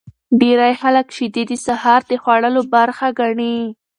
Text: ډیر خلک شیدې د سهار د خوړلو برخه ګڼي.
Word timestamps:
ډیر 0.41 0.59
خلک 0.81 1.07
شیدې 1.15 1.43
د 1.47 1.51
سهار 1.65 2.01
د 2.09 2.11
خوړلو 2.21 2.61
برخه 2.75 3.07
ګڼي. 3.19 3.57